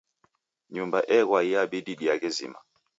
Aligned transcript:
Nyumba 0.75 0.99
eghwa 1.17 1.39
iabidi 1.49 1.93
diaghe 1.99 2.29
zima. 2.35 2.59